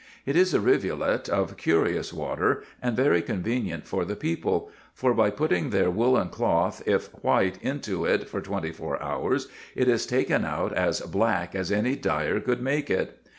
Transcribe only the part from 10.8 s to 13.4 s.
black as any dyer could make it.